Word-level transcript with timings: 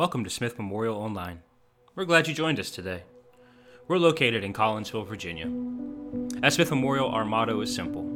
Welcome 0.00 0.24
to 0.24 0.30
Smith 0.30 0.56
Memorial 0.56 0.96
Online. 0.96 1.42
We're 1.94 2.06
glad 2.06 2.26
you 2.26 2.32
joined 2.32 2.58
us 2.58 2.70
today. 2.70 3.02
We're 3.86 3.98
located 3.98 4.42
in 4.42 4.54
Collinsville, 4.54 5.06
Virginia. 5.06 5.52
At 6.42 6.54
Smith 6.54 6.70
Memorial, 6.70 7.10
our 7.10 7.26
motto 7.26 7.60
is 7.60 7.74
simple 7.74 8.06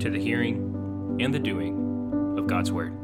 to 0.00 0.10
the 0.10 0.20
hearing 0.20 1.16
and 1.18 1.32
the 1.32 1.38
doing 1.38 1.79
God's 2.50 2.72
Word. 2.72 2.99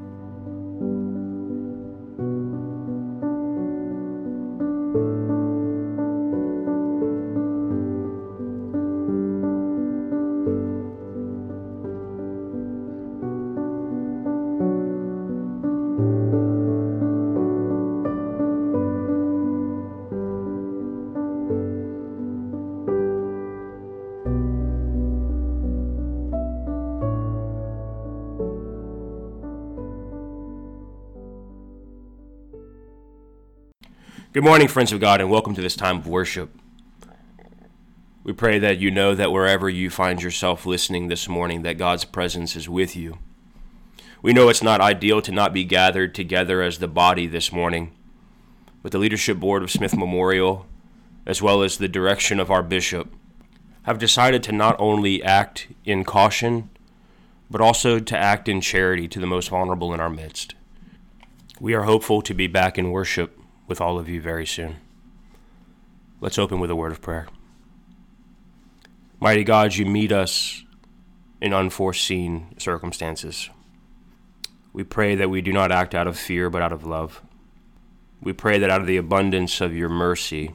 Good 34.32 34.45
morning, 34.45 34.69
friends 34.69 34.93
of 34.93 35.01
God, 35.01 35.23
and 35.23 35.30
welcome 35.30 35.55
to 35.55 35.63
this 35.63 35.77
time 35.77 35.99
of 35.99 36.07
worship. 36.07 36.51
We 38.23 38.35
pray 38.35 38.59
that 38.59 38.77
you 38.77 38.91
know 38.91 39.15
that 39.15 39.33
wherever 39.33 39.71
you 39.71 39.88
find 39.88 40.21
yourself 40.21 40.66
listening 40.66 41.09
this 41.09 41.27
morning, 41.27 41.63
that 41.63 41.79
God's 41.79 42.05
presence 42.05 42.55
is 42.55 42.68
with 42.68 42.95
you. 42.95 43.18
We 44.21 44.35
know 44.35 44.51
it's 44.51 44.65
not 44.65 44.83
ideal 44.83 45.23
to 45.23 45.33
not 45.33 45.55
be 45.55 45.65
gathered 45.65 46.15
together 46.15 46.60
as 46.60 46.79
the 46.79 46.88
body 46.88 47.27
this 47.27 47.51
morning, 47.51 47.93
but 48.83 48.93
the 48.93 48.99
leadership 48.99 49.38
board 49.38 49.63
of 49.63 49.71
Smith 49.71 49.96
Memorial, 49.96 50.66
as 51.24 51.40
well 51.40 51.63
as 51.63 51.79
the 51.79 51.88
direction 51.88 52.38
of 52.38 52.51
our 52.51 52.63
bishop, 52.63 53.15
have 53.85 53.99
decided 53.99 54.43
to 54.43 54.52
not 54.52 54.77
only 54.79 55.23
act 55.23 55.68
in 55.87 56.05
caution, 56.05 56.68
but 57.49 57.63
also 57.63 58.01
to 58.01 58.18
act 58.18 58.49
in 58.49 58.61
charity 58.61 59.09
to 59.09 59.21
the 59.21 59.27
most 59.27 59.49
vulnerable 59.49 59.95
in 59.95 60.01
our 60.01 60.11
midst. 60.11 60.55
We 61.59 61.73
are 61.73 61.85
hopeful 61.85 62.21
to 62.21 62.35
be 62.35 62.49
back 62.49 62.77
in 62.77 62.90
worship 62.90 63.40
with 63.66 63.80
all 63.80 63.98
of 63.98 64.09
you 64.09 64.20
very 64.20 64.47
soon. 64.47 64.76
Let's 66.20 66.38
open 66.38 66.60
with 66.60 66.70
a 66.70 66.76
word 66.76 66.92
of 66.92 67.00
prayer. 67.00 67.26
Mighty 69.20 69.44
God, 69.44 69.75
you 69.75 69.86
meet 69.86 70.12
us 70.12 70.64
in 71.41 71.53
unforeseen 71.53 72.54
circumstances. 72.59 73.50
We 74.72 74.84
pray 74.84 75.14
that 75.14 75.31
we 75.31 75.41
do 75.41 75.53
not 75.53 75.72
act 75.72 75.94
out 75.94 76.06
of 76.06 76.19
fear, 76.19 76.50
but 76.50 76.62
out 76.62 76.72
of 76.72 76.84
love. 76.84 77.22
We 78.20 78.32
pray 78.32 78.59
that 78.59 78.70
out 78.70 78.81
of 78.81 78.87
the 78.87 78.97
abundance 78.97 79.60
of 79.60 79.75
your 79.75 79.88
mercy, 79.88 80.53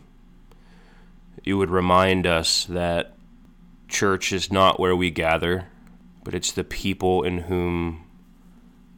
you 1.43 1.57
would 1.57 1.69
remind 1.69 2.27
us 2.27 2.65
that 2.65 3.15
church 3.87 4.31
is 4.31 4.51
not 4.51 4.79
where 4.79 4.95
we 4.95 5.09
gather, 5.09 5.67
but 6.23 6.33
it's 6.33 6.51
the 6.51 6.63
people 6.63 7.23
in 7.23 7.39
whom 7.39 8.05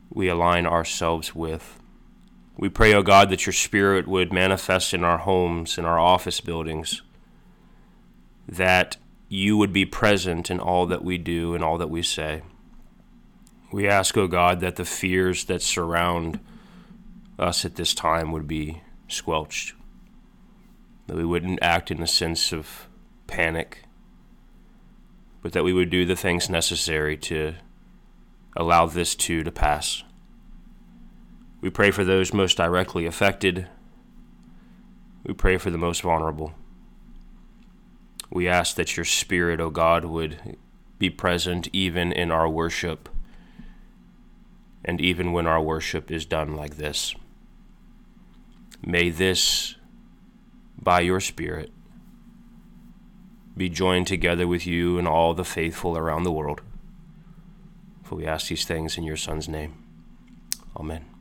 we 0.10 0.28
align 0.28 0.66
ourselves 0.66 1.34
with. 1.34 1.80
We 2.56 2.70
pray, 2.70 2.94
O 2.94 3.00
oh 3.00 3.04
God, 3.04 3.30
that 3.30 3.46
your 3.46 3.54
Spirit 3.54 4.08
would 4.08 4.32
manifest 4.32 4.94
in 4.94 5.04
our 5.04 5.18
homes, 5.18 5.78
in 5.78 5.86
our 5.86 5.98
office 6.00 6.40
buildings, 6.40 7.02
that 8.48 8.98
you 9.28 9.58
would 9.58 9.74
be 9.74 9.86
present 9.86 10.52
in 10.52 10.60
all 10.60 10.86
that 10.86 11.04
we 11.04 11.18
do 11.18 11.56
and 11.56 11.64
all 11.64 11.80
that 11.80 11.90
we 11.90 12.04
say. 12.04 12.44
We 13.72 13.88
ask, 13.88 14.16
O 14.18 14.24
oh 14.24 14.28
God, 14.28 14.60
that 14.60 14.76
the 14.76 14.86
fears 14.86 15.46
that 15.46 15.64
surround 15.64 16.40
us 17.40 17.66
at 17.66 17.76
this 17.76 17.96
time 17.96 18.32
would 18.32 18.48
be 18.48 18.84
squelched, 19.08 19.74
that 21.08 21.18
we 21.18 21.26
wouldn't 21.26 21.64
act 21.64 21.90
in 21.90 22.04
a 22.04 22.08
sense 22.08 22.54
of 22.54 22.88
panic, 23.26 23.80
but 25.42 25.54
that 25.54 25.64
we 25.64 25.74
would 25.74 25.90
do 25.90 26.06
the 26.06 26.16
things 26.16 26.52
necessary 26.52 27.18
to 27.18 27.56
allow 28.56 28.86
this 28.86 29.16
too 29.16 29.44
to 29.44 29.52
pass. 29.52 30.04
We 31.64 31.70
pray 31.70 31.92
for 31.92 32.04
those 32.04 32.34
most 32.34 32.58
directly 32.58 33.06
affected. 33.06 33.70
We 35.24 35.34
pray 35.34 35.58
for 35.58 35.70
the 35.70 35.78
most 35.78 36.02
vulnerable. 36.02 36.52
We 38.30 38.50
ask 38.50 38.76
that 38.76 38.98
your 38.98 39.06
Spirit, 39.06 39.62
O 39.62 39.68
oh 39.68 39.70
God, 39.70 40.04
would 40.04 40.58
be 41.00 41.10
present 41.10 41.70
even 41.72 42.12
in 42.12 42.32
our 42.32 42.50
worship 42.50 43.08
and 44.84 45.00
even 45.00 45.32
when 45.32 45.48
our 45.48 45.62
worship 45.62 46.12
is 46.12 46.26
done 46.26 46.54
like 46.54 46.76
this. 46.76 47.16
May 48.86 49.10
this, 49.10 49.76
by 50.78 51.00
your 51.00 51.22
Spirit, 51.22 51.72
be 53.56 53.70
joined 53.70 54.08
together 54.08 54.50
with 54.50 54.68
you 54.68 54.98
and 54.98 55.08
all 55.08 55.34
the 55.34 55.46
faithful 55.46 55.98
around 55.98 56.24
the 56.24 56.32
world. 56.34 56.60
For 58.04 58.16
we 58.16 58.26
ask 58.26 58.50
these 58.50 58.66
things 58.66 58.98
in 58.98 59.06
your 59.06 59.16
Son's 59.16 59.48
name. 59.48 59.82
Amen. 60.76 61.13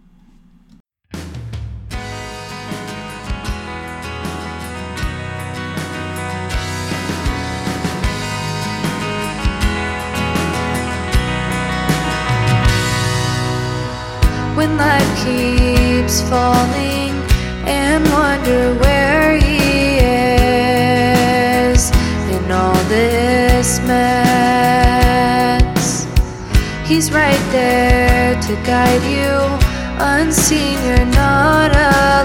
When 14.63 14.77
life 14.77 15.13
keeps 15.25 16.21
falling 16.31 17.11
and 17.67 18.05
wonder 18.11 18.75
where 18.83 19.37
he 19.37 19.99
is 19.99 21.91
in 22.37 22.51
all 22.53 22.81
this 22.85 23.81
mess. 23.91 25.67
He's 26.87 27.11
right 27.11 27.45
there 27.51 28.41
to 28.41 28.55
guide 28.65 29.03
you, 29.17 29.59
unseen, 29.99 30.79
you're 30.87 31.07
not 31.07 31.73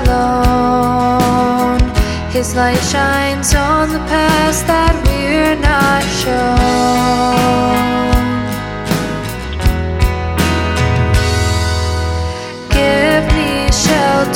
alone. 0.06 1.82
His 2.30 2.56
light 2.56 2.84
shines 2.94 3.56
on 3.56 3.90
the 3.90 4.04
past 4.14 4.68
that 4.68 4.94
we're 5.08 5.56
not 5.56 6.04
shown. 6.22 8.17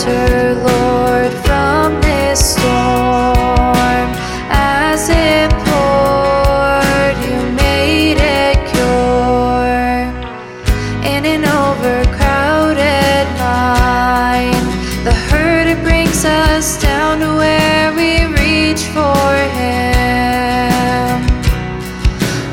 Shelter, 0.02 0.56
Lord, 0.56 1.32
from 1.46 2.02
this 2.02 2.54
storm. 2.54 4.08
As 4.50 5.10
it 5.10 5.52
poured, 5.66 7.18
you 7.26 7.38
made 7.56 8.18
it 8.18 8.58
cure. 8.72 10.10
In 11.06 11.26
an 11.26 11.44
overcrowded 11.46 13.28
mind, 13.38 14.66
the 15.06 15.14
hurt 15.30 15.68
it 15.68 15.82
brings 15.84 16.26
us 16.26 16.82
down 16.82 17.20
to 17.20 17.28
where 17.38 17.94
we 17.94 18.26
reach 18.42 18.84
for 18.96 19.34
Him. 19.60 21.22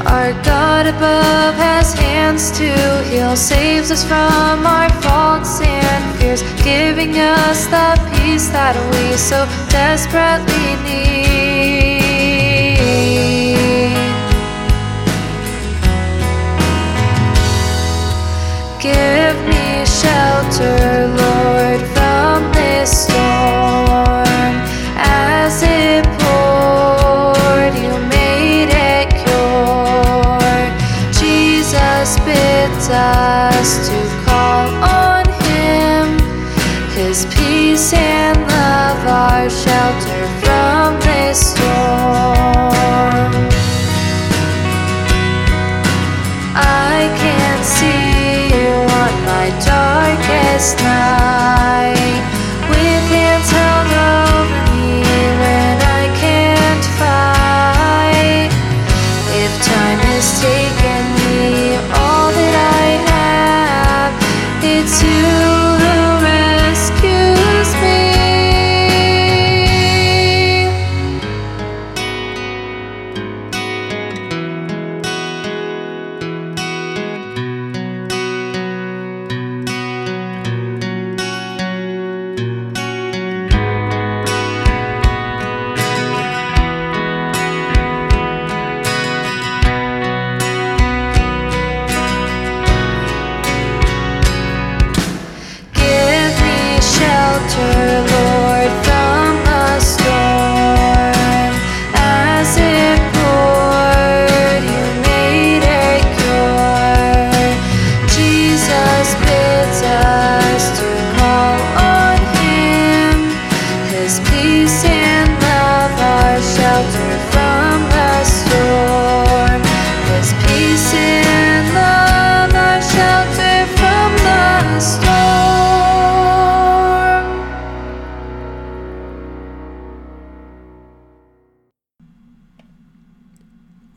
Our 0.06 0.32
God 0.42 0.86
above 0.86 1.54
has 1.54 1.94
hands 1.94 2.50
to 2.58 3.04
heal, 3.04 3.36
saves 3.36 3.90
us 3.90 4.04
from 4.04 4.66
our 4.66 4.90
faults 5.00 5.60
fears, 6.38 6.62
giving 6.64 7.16
us 7.18 7.66
the 7.66 7.98
peace 8.12 8.48
that 8.48 8.76
we 8.92 9.16
so 9.16 9.46
desperately 9.70 10.76
need. 10.84 11.18
Give 18.80 19.36
me 19.46 19.84
shelter, 19.84 21.08
Lord, 21.16 21.97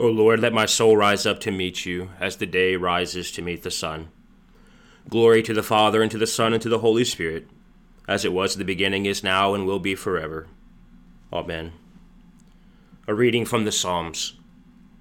O 0.01 0.07
Lord, 0.07 0.39
let 0.39 0.51
my 0.51 0.65
soul 0.65 0.97
rise 0.97 1.27
up 1.27 1.39
to 1.41 1.51
meet 1.51 1.85
you, 1.85 2.09
as 2.19 2.37
the 2.37 2.47
day 2.47 2.75
rises 2.75 3.31
to 3.33 3.43
meet 3.43 3.61
the 3.61 3.69
sun. 3.69 4.09
Glory 5.07 5.43
to 5.43 5.53
the 5.53 5.61
Father, 5.61 6.01
and 6.01 6.09
to 6.09 6.17
the 6.17 6.25
Son, 6.25 6.53
and 6.53 6.61
to 6.63 6.69
the 6.69 6.79
Holy 6.79 7.03
Spirit, 7.03 7.47
as 8.07 8.25
it 8.25 8.33
was 8.33 8.55
the 8.55 8.65
beginning, 8.65 9.05
is 9.05 9.23
now, 9.23 9.53
and 9.53 9.67
will 9.67 9.77
be 9.77 9.93
forever. 9.93 10.47
Amen. 11.31 11.73
A 13.07 13.13
reading 13.13 13.45
from 13.45 13.63
the 13.63 13.71
Psalms 13.71 14.39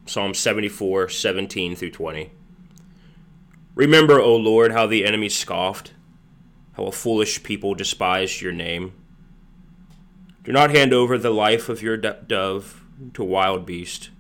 Psalm 0.05 0.35
74, 0.35 1.09
17 1.09 1.77
through 1.77 1.93
20. 1.93 2.33
Remember, 3.75 4.21
O 4.21 4.37
Lord, 4.37 4.73
how 4.73 4.87
the 4.87 5.07
enemy 5.07 5.31
scoffed, 5.31 5.95
how 6.75 6.85
a 6.85 6.93
foolish 6.93 7.43
people 7.43 7.75
despised 7.75 8.43
your 8.43 8.53
name. 8.53 8.93
Do 10.45 10.53
not 10.53 10.71
hand 10.71 10.93
over 10.93 11.17
the 11.17 11.31
life 11.31 11.71
of 11.71 11.81
your 11.81 11.97
dove 11.97 12.85
to 13.15 13.25
wild 13.25 13.65
beast. 13.65 14.11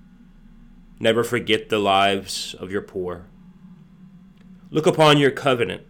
Never 1.03 1.25
forget 1.25 1.71
the 1.71 1.79
lives 1.79 2.55
of 2.61 2.71
your 2.71 2.83
poor. 2.83 3.25
Look 4.71 4.87
upon 4.87 5.17
your 5.17 5.31
covenant. 5.31 5.83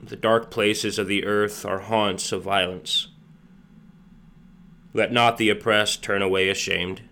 The 0.00 0.16
dark 0.16 0.50
places 0.50 0.96
of 0.96 1.08
the 1.08 1.24
earth 1.24 1.66
are 1.66 1.80
haunts 1.80 2.30
of 2.30 2.44
violence. 2.44 3.08
Let 4.92 5.12
not 5.12 5.38
the 5.38 5.50
oppressed 5.50 6.04
turn 6.04 6.22
away 6.22 6.48
ashamed. 6.48 7.02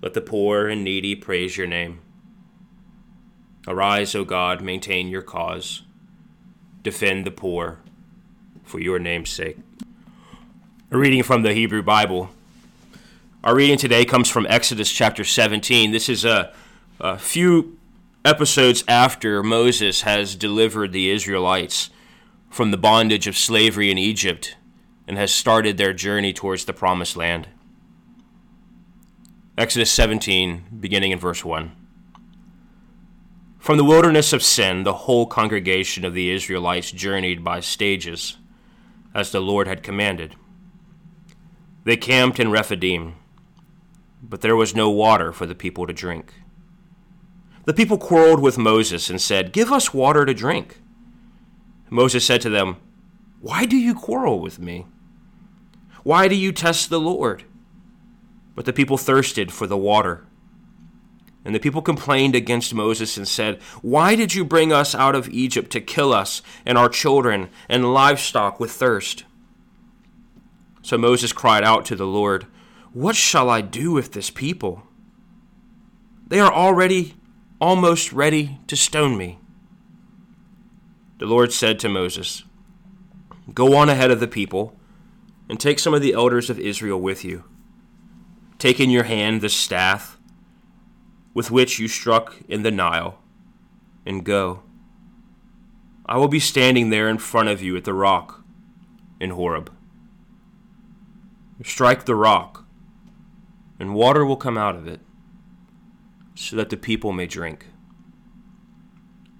Let 0.00 0.14
the 0.14 0.22
poor 0.22 0.68
and 0.68 0.82
needy 0.82 1.14
praise 1.14 1.58
your 1.58 1.66
name. 1.66 2.00
Arise, 3.68 4.14
O 4.14 4.24
God, 4.24 4.62
maintain 4.62 5.08
your 5.08 5.22
cause. 5.22 5.82
Defend 6.82 7.26
the 7.26 7.30
poor 7.30 7.80
for 8.64 8.80
your 8.80 8.98
name's 8.98 9.30
sake. 9.30 9.58
A 10.90 10.96
reading 10.96 11.22
from 11.22 11.42
the 11.42 11.52
Hebrew 11.52 11.82
Bible. 11.82 12.30
Our 13.44 13.56
reading 13.56 13.76
today 13.76 14.04
comes 14.04 14.28
from 14.28 14.46
Exodus 14.48 14.88
chapter 14.88 15.24
17. 15.24 15.90
This 15.90 16.08
is 16.08 16.24
a, 16.24 16.54
a 17.00 17.18
few 17.18 17.76
episodes 18.24 18.84
after 18.86 19.42
Moses 19.42 20.02
has 20.02 20.36
delivered 20.36 20.92
the 20.92 21.10
Israelites 21.10 21.90
from 22.50 22.70
the 22.70 22.76
bondage 22.76 23.26
of 23.26 23.36
slavery 23.36 23.90
in 23.90 23.98
Egypt 23.98 24.56
and 25.08 25.18
has 25.18 25.32
started 25.32 25.76
their 25.76 25.92
journey 25.92 26.32
towards 26.32 26.66
the 26.66 26.72
promised 26.72 27.16
land. 27.16 27.48
Exodus 29.58 29.90
17, 29.90 30.78
beginning 30.78 31.10
in 31.10 31.18
verse 31.18 31.44
1. 31.44 31.72
From 33.58 33.76
the 33.76 33.84
wilderness 33.84 34.32
of 34.32 34.44
Sin, 34.44 34.84
the 34.84 34.94
whole 34.94 35.26
congregation 35.26 36.04
of 36.04 36.14
the 36.14 36.30
Israelites 36.30 36.92
journeyed 36.92 37.42
by 37.42 37.58
stages, 37.58 38.36
as 39.12 39.32
the 39.32 39.40
Lord 39.40 39.66
had 39.66 39.82
commanded. 39.82 40.36
They 41.82 41.96
camped 41.96 42.38
in 42.38 42.52
Rephidim 42.52 43.16
but 44.22 44.40
there 44.40 44.56
was 44.56 44.74
no 44.74 44.88
water 44.88 45.32
for 45.32 45.46
the 45.46 45.54
people 45.54 45.86
to 45.86 45.92
drink. 45.92 46.32
The 47.64 47.74
people 47.74 47.98
quarreled 47.98 48.40
with 48.40 48.58
Moses 48.58 49.10
and 49.10 49.20
said, 49.20 49.52
Give 49.52 49.72
us 49.72 49.92
water 49.92 50.24
to 50.24 50.34
drink. 50.34 50.80
Moses 51.90 52.24
said 52.24 52.40
to 52.42 52.50
them, 52.50 52.76
Why 53.40 53.66
do 53.66 53.76
you 53.76 53.94
quarrel 53.94 54.40
with 54.40 54.58
me? 54.58 54.86
Why 56.02 56.28
do 56.28 56.34
you 56.34 56.52
test 56.52 56.90
the 56.90 57.00
Lord? 57.00 57.44
But 58.54 58.64
the 58.64 58.72
people 58.72 58.96
thirsted 58.96 59.52
for 59.52 59.66
the 59.66 59.76
water. 59.76 60.24
And 61.44 61.54
the 61.54 61.60
people 61.60 61.82
complained 61.82 62.34
against 62.34 62.74
Moses 62.74 63.16
and 63.16 63.26
said, 63.26 63.60
Why 63.80 64.14
did 64.14 64.34
you 64.34 64.44
bring 64.44 64.72
us 64.72 64.94
out 64.94 65.14
of 65.14 65.28
Egypt 65.28 65.70
to 65.72 65.80
kill 65.80 66.12
us 66.12 66.42
and 66.64 66.78
our 66.78 66.88
children 66.88 67.48
and 67.68 67.92
livestock 67.92 68.60
with 68.60 68.70
thirst? 68.70 69.24
So 70.82 70.98
Moses 70.98 71.32
cried 71.32 71.64
out 71.64 71.84
to 71.86 71.96
the 71.96 72.06
Lord, 72.06 72.46
what 72.92 73.16
shall 73.16 73.48
I 73.48 73.60
do 73.60 73.92
with 73.92 74.12
this 74.12 74.30
people? 74.30 74.82
They 76.26 76.40
are 76.40 76.52
already 76.52 77.14
almost 77.60 78.12
ready 78.12 78.58
to 78.66 78.76
stone 78.76 79.16
me. 79.16 79.38
The 81.18 81.26
Lord 81.26 81.52
said 81.52 81.78
to 81.80 81.88
Moses, 81.88 82.44
Go 83.54 83.76
on 83.76 83.88
ahead 83.88 84.10
of 84.10 84.20
the 84.20 84.28
people, 84.28 84.76
and 85.48 85.58
take 85.58 85.78
some 85.78 85.94
of 85.94 86.02
the 86.02 86.12
elders 86.12 86.50
of 86.50 86.58
Israel 86.58 87.00
with 87.00 87.24
you. 87.24 87.44
Take 88.58 88.80
in 88.80 88.90
your 88.90 89.04
hand 89.04 89.40
the 89.40 89.48
staff 89.48 90.18
with 91.34 91.50
which 91.50 91.78
you 91.78 91.88
struck 91.88 92.36
in 92.48 92.62
the 92.62 92.70
Nile, 92.70 93.18
and 94.04 94.24
go. 94.24 94.62
I 96.04 96.18
will 96.18 96.28
be 96.28 96.40
standing 96.40 96.90
there 96.90 97.08
in 97.08 97.18
front 97.18 97.48
of 97.48 97.62
you 97.62 97.76
at 97.76 97.84
the 97.84 97.94
rock 97.94 98.44
in 99.18 99.30
Horeb. 99.30 99.72
Strike 101.64 102.04
the 102.04 102.16
rock 102.16 102.61
and 103.82 103.94
water 103.94 104.24
will 104.24 104.36
come 104.36 104.56
out 104.56 104.76
of 104.76 104.86
it, 104.86 105.00
so 106.36 106.54
that 106.54 106.70
the 106.70 106.76
people 106.76 107.10
may 107.10 107.26
drink. 107.26 107.66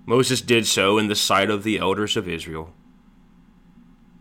Moses 0.04 0.40
did 0.40 0.66
so 0.66 0.98
in 0.98 1.06
the 1.06 1.14
sight 1.14 1.48
of 1.48 1.62
the 1.62 1.78
elders 1.78 2.16
of 2.16 2.26
Israel. 2.26 2.74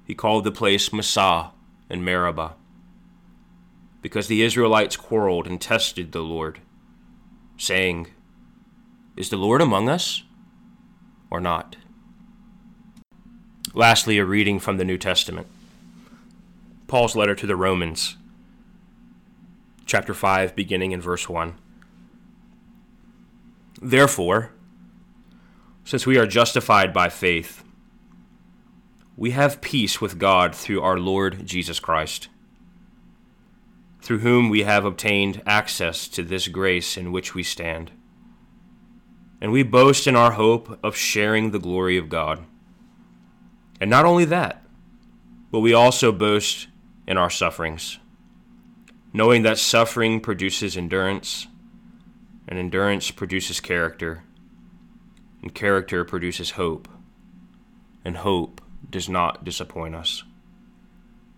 He 0.06 0.14
called 0.14 0.44
the 0.44 0.52
place 0.52 0.94
Massah 0.94 1.50
and 1.90 2.06
Meribah, 2.06 2.54
because 4.04 4.28
the 4.28 4.44
Israelites 4.44 4.96
quarreled 4.96 5.48
and 5.48 5.60
tested 5.60 6.12
the 6.12 6.22
Lord, 6.22 6.60
saying, 7.58 8.10
Is 9.18 9.32
the 9.32 9.38
Lord 9.38 9.60
among 9.60 9.90
us 9.90 10.22
or 11.32 11.42
not? 11.42 11.78
Lastly, 13.74 14.20
a 14.20 14.26
reading 14.26 14.60
from 14.60 14.78
the 14.78 14.86
New 14.86 15.00
Testament. 15.00 15.48
Paul's 16.86 17.16
letter 17.16 17.34
to 17.34 17.48
the 17.48 17.56
Romans 17.56 18.18
chapter 19.86 20.14
5, 20.14 20.56
beginning 20.56 20.92
in 20.92 21.02
verse 21.02 21.28
1. 21.28 21.58
Therefore, 23.82 24.52
since 25.84 26.06
we 26.06 26.18
are 26.18 26.28
justified 26.28 26.94
by 26.94 27.10
faith, 27.10 27.64
we 29.18 29.32
have 29.32 29.62
peace 29.62 30.00
with 30.00 30.20
God 30.20 30.56
through 30.56 30.82
our 30.82 30.98
Lord 30.98 31.46
Jesus 31.46 31.80
Christ, 31.80 32.30
through 34.02 34.20
whom 34.20 34.50
we 34.50 34.64
have 34.64 34.86
obtained 34.86 35.42
access 35.46 36.08
to 36.10 36.24
this 36.24 36.48
grace 36.48 36.98
in 36.98 37.12
which 37.12 37.34
we 37.36 37.44
stand. 37.44 37.92
And 39.42 39.52
we 39.52 39.64
boast 39.64 40.06
in 40.06 40.16
our 40.16 40.32
hope 40.32 40.80
of 40.84 40.96
sharing 40.96 41.52
the 41.52 41.60
glory 41.60 41.98
of 41.98 42.10
God. 42.10 42.46
And 43.80 43.90
not 43.90 44.06
only 44.06 44.26
that, 44.26 44.64
but 45.52 45.60
we 45.60 45.74
also 45.74 46.12
boast 46.12 46.68
in 47.08 47.18
our 47.18 47.30
sufferings 47.30 47.98
knowing 49.14 49.44
that 49.44 49.58
suffering 49.58 50.20
produces 50.20 50.78
endurance, 50.78 51.48
and 52.48 52.58
endurance 52.58 53.12
produces 53.12 53.60
character, 53.60 54.24
and 55.42 55.54
character 55.54 56.04
produces 56.04 56.52
hope. 56.52 56.88
and 58.04 58.18
hope 58.18 58.62
does 58.90 59.08
not 59.08 59.44
disappoint 59.44 59.96
us. 59.96 60.24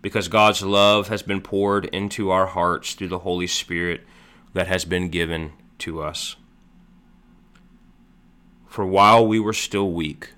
Because 0.02 0.28
God's 0.28 0.62
love 0.62 1.08
has 1.08 1.22
been 1.22 1.40
poured 1.40 1.86
into 1.86 2.30
our 2.30 2.46
hearts 2.46 2.94
through 2.94 3.08
the 3.08 3.20
Holy 3.20 3.46
Spirit 3.46 4.02
that 4.52 4.66
has 4.66 4.84
been 4.84 5.08
given 5.08 5.52
to 5.78 6.02
us. 6.02 6.36
For 8.66 8.84
while 8.84 9.26
we 9.26 9.38
were 9.38 9.52
still 9.52 9.92
weak, 9.92 10.32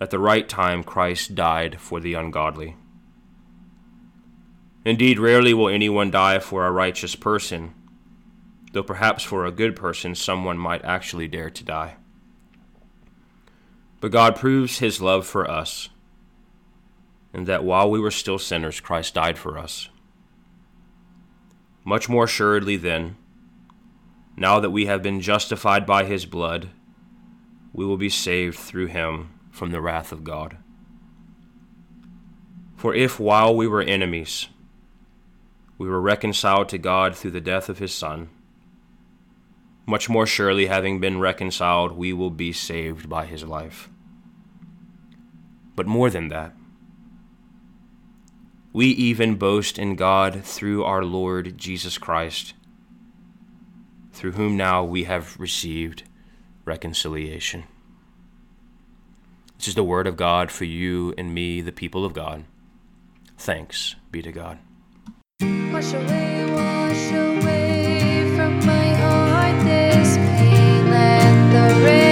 at 0.00 0.10
the 0.10 0.18
right 0.18 0.48
time 0.48 0.82
Christ 0.82 1.34
died 1.34 1.80
for 1.80 2.00
the 2.00 2.14
ungodly. 2.14 2.76
Indeed, 4.84 5.18
rarely 5.18 5.52
will 5.52 5.68
anyone 5.68 6.10
die 6.10 6.38
for 6.38 6.66
a 6.66 6.70
righteous 6.70 7.14
person, 7.14 7.74
though 8.72 8.82
perhaps 8.82 9.24
for 9.24 9.44
a 9.44 9.52
good 9.52 9.74
person 9.74 10.14
someone 10.14 10.58
might 10.58 10.84
actually 10.84 11.28
dare 11.28 11.50
to 11.50 11.64
die. 11.64 11.96
But 14.00 14.12
God 14.12 14.36
proves 14.36 14.78
his 14.78 15.00
love 15.00 15.26
for 15.26 15.50
us, 15.50 15.88
and 17.32 17.46
that 17.46 17.64
while 17.64 17.90
we 17.90 18.00
were 18.00 18.10
still 18.10 18.38
sinners, 18.38 18.80
Christ 18.80 19.14
died 19.14 19.36
for 19.36 19.58
us. 19.58 19.88
Much 21.84 22.08
more 22.08 22.24
assuredly, 22.24 22.76
then, 22.76 23.16
now 24.36 24.60
that 24.60 24.70
we 24.70 24.86
have 24.86 25.02
been 25.02 25.20
justified 25.20 25.84
by 25.84 26.04
his 26.04 26.26
blood, 26.26 26.70
we 27.72 27.84
will 27.84 27.96
be 27.96 28.08
saved 28.08 28.58
through 28.58 28.86
him 28.86 29.30
from 29.50 29.70
the 29.70 29.80
wrath 29.80 30.12
of 30.12 30.22
God. 30.22 30.56
For 32.76 32.94
if 32.94 33.18
while 33.18 33.54
we 33.54 33.66
were 33.66 33.82
enemies, 33.82 34.48
we 35.78 35.88
were 35.88 36.00
reconciled 36.00 36.68
to 36.68 36.78
God 36.78 37.16
through 37.16 37.30
the 37.30 37.40
death 37.40 37.68
of 37.68 37.78
his 37.78 37.94
Son, 37.94 38.28
much 39.86 40.08
more 40.08 40.26
surely, 40.26 40.66
having 40.66 41.00
been 41.00 41.18
reconciled, 41.18 41.92
we 41.92 42.12
will 42.12 42.30
be 42.30 42.52
saved 42.52 43.08
by 43.08 43.24
his 43.24 43.44
life. 43.44 43.88
But 45.74 45.86
more 45.86 46.10
than 46.10 46.28
that, 46.28 46.52
we 48.72 48.88
even 48.88 49.36
boast 49.36 49.78
in 49.78 49.96
God 49.96 50.44
through 50.44 50.84
our 50.84 51.04
Lord 51.04 51.56
Jesus 51.56 51.96
Christ, 51.96 52.52
through 54.12 54.32
whom 54.32 54.58
now 54.58 54.84
we 54.84 55.04
have 55.04 55.38
received 55.40 56.02
reconciliation. 56.66 57.64
This 59.56 59.68
is 59.68 59.74
the 59.74 59.82
word 59.82 60.06
of 60.06 60.16
God 60.16 60.50
for 60.50 60.64
you 60.64 61.14
and 61.16 61.32
me, 61.32 61.62
the 61.62 61.72
people 61.72 62.04
of 62.04 62.12
God. 62.12 62.44
Thanks 63.38 63.94
be 64.10 64.20
to 64.20 64.32
God. 64.32 64.58
The 71.52 71.84
rain 71.84 72.07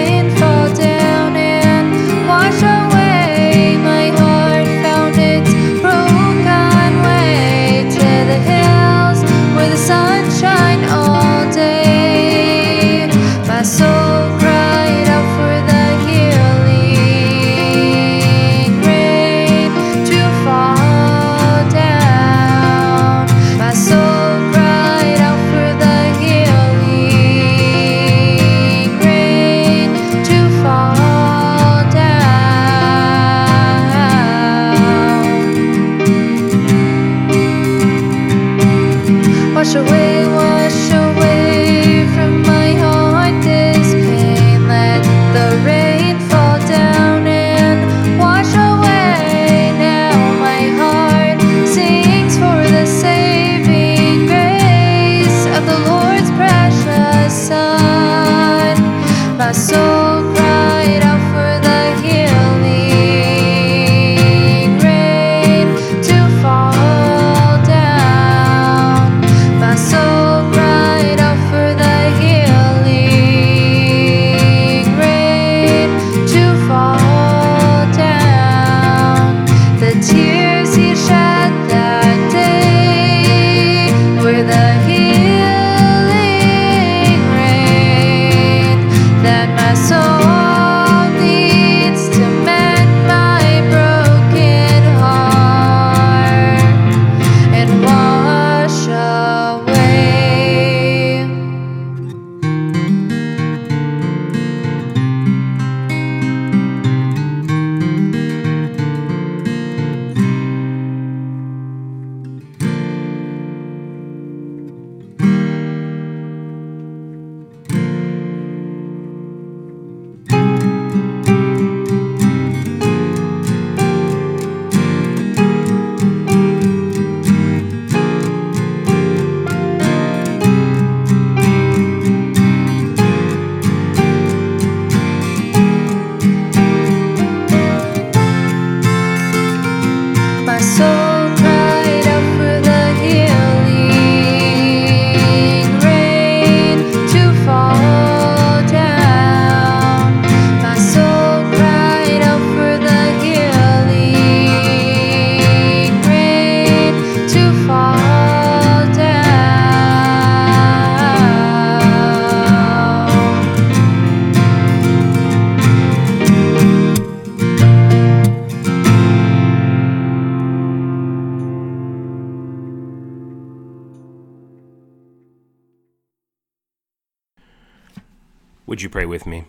Would 178.76 178.82
you 178.82 178.90
pray 178.90 179.06
with 179.06 179.24
me? 179.24 179.46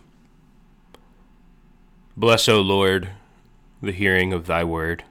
Bless, 2.15 2.47
O 2.47 2.61
Lord, 2.61 3.09
the 3.81 3.91
hearing 3.91 4.31
of 4.31 4.45
thy 4.45 4.63
word. 4.63 5.03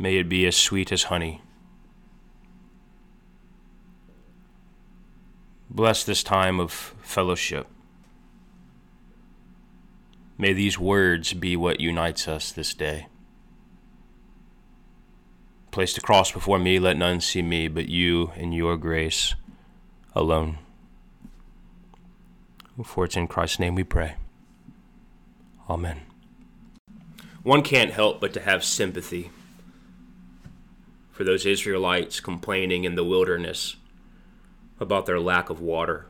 May 0.00 0.16
it 0.16 0.28
be 0.28 0.48
as 0.48 0.56
sweet 0.56 0.90
as 0.90 1.04
honey. 1.04 1.42
Bless 5.70 6.02
this 6.02 6.24
time 6.24 6.58
of 6.58 6.72
fellowship. 6.72 7.68
May 10.36 10.52
these 10.52 10.76
words 10.76 11.34
be 11.34 11.56
what 11.56 11.78
unites 11.78 12.26
us 12.26 12.50
this 12.50 12.74
day. 12.74 13.06
Place 15.70 15.94
the 15.94 16.00
cross 16.00 16.32
before 16.32 16.58
me, 16.58 16.80
let 16.80 16.96
none 16.96 17.20
see 17.20 17.42
me 17.42 17.68
but 17.68 17.88
you 17.88 18.32
and 18.34 18.52
your 18.52 18.76
grace 18.76 19.36
alone. 20.16 20.58
For 22.80 23.04
it's 23.04 23.16
in 23.16 23.26
Christ's 23.26 23.58
name 23.58 23.74
we 23.74 23.84
pray. 23.84 24.14
Amen. 25.68 26.00
one 27.42 27.62
can't 27.62 27.92
help 27.92 28.20
but 28.20 28.32
to 28.34 28.40
have 28.40 28.64
sympathy 28.64 29.30
for 31.10 31.24
those 31.24 31.46
Israelites 31.46 32.20
complaining 32.20 32.84
in 32.84 32.94
the 32.94 33.04
wilderness 33.04 33.76
about 34.80 35.06
their 35.06 35.20
lack 35.20 35.50
of 35.50 35.60
water. 35.60 36.06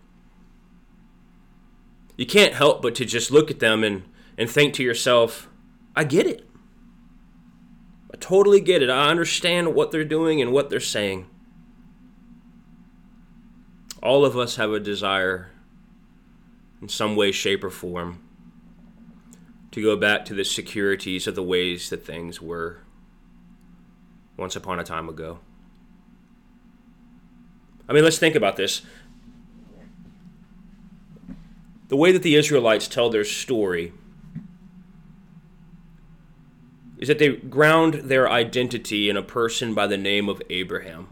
You 2.16 2.26
can't 2.26 2.54
help 2.54 2.82
but 2.82 2.94
to 2.96 3.04
just 3.04 3.30
look 3.30 3.50
at 3.50 3.60
them 3.60 3.84
and, 3.84 4.04
and 4.38 4.48
think 4.48 4.74
to 4.74 4.82
yourself, 4.82 5.48
I 5.94 6.04
get 6.04 6.26
it. 6.26 6.48
I 8.12 8.16
totally 8.18 8.60
get 8.60 8.82
it. 8.82 8.90
I 8.90 9.08
understand 9.08 9.74
what 9.74 9.90
they're 9.90 10.04
doing 10.04 10.40
and 10.40 10.52
what 10.52 10.70
they're 10.70 10.80
saying. 10.80 11.28
All 14.02 14.24
of 14.24 14.36
us 14.36 14.56
have 14.56 14.72
a 14.72 14.80
desire 14.80 15.51
in 16.82 16.88
some 16.88 17.14
way, 17.16 17.30
shape, 17.30 17.62
or 17.62 17.70
form 17.70 18.18
to 19.70 19.82
go 19.82 19.96
back 19.96 20.24
to 20.26 20.34
the 20.34 20.44
securities 20.44 21.26
of 21.26 21.34
the 21.34 21.42
ways 21.42 21.88
that 21.88 22.04
things 22.04 22.42
were 22.42 22.80
once 24.36 24.56
upon 24.56 24.78
a 24.78 24.84
time 24.84 25.08
ago. 25.08 25.38
I 27.88 27.92
mean, 27.92 28.04
let's 28.04 28.18
think 28.18 28.34
about 28.34 28.56
this. 28.56 28.82
The 31.88 31.96
way 31.96 32.12
that 32.12 32.22
the 32.22 32.34
Israelites 32.34 32.88
tell 32.88 33.08
their 33.10 33.24
story 33.24 33.92
is 36.98 37.08
that 37.08 37.18
they 37.18 37.36
ground 37.36 37.94
their 37.94 38.28
identity 38.30 39.08
in 39.08 39.16
a 39.16 39.22
person 39.22 39.74
by 39.74 39.86
the 39.86 39.98
name 39.98 40.28
of 40.28 40.42
Abraham. 40.50 41.08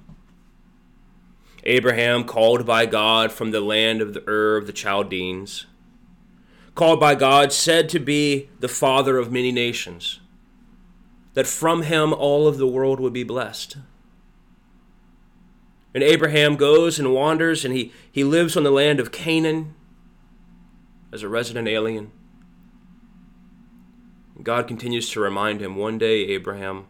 Abraham, 1.65 2.25
called 2.25 2.65
by 2.67 2.87
God 2.87 3.33
from 3.33 3.51
the 3.51 3.61
land 3.61 4.01
of 4.01 4.15
the 4.15 4.29
Ur 4.29 4.57
of 4.57 4.67
the 4.67 4.73
Chaldeans, 4.73 5.67
called 6.75 7.01
by 7.01 7.15
God, 7.15 7.53
said 7.53 7.89
to 7.91 7.99
be 7.99 8.49
the 8.61 8.69
father 8.69 9.19
of 9.19 9.31
many 9.31 9.53
nations, 9.53 10.21
that 11.35 11.47
from 11.47 11.83
him 11.83 12.13
all 12.13 12.49
of 12.49 12.59
the 12.59 12.67
world 12.67 13.01
would 13.01 13.13
be 13.13 13.25
blessed. 13.25 13.77
And 15.93 16.03
Abraham 16.03 16.57
goes 16.57 16.99
and 16.99 17.13
wanders, 17.13 17.65
and 17.65 17.75
he, 17.75 17.93
he 18.11 18.25
lives 18.25 18.57
on 18.57 18.63
the 18.63 18.71
land 18.71 19.01
of 19.01 19.13
Canaan 19.13 19.75
as 21.13 21.23
a 21.23 21.29
resident 21.29 21.69
alien. 21.69 22.13
God 24.43 24.67
continues 24.67 25.11
to 25.11 25.21
remind 25.21 25.61
him 25.61 25.77
one 25.77 25.99
day, 25.99 26.23
Abraham, 26.29 26.87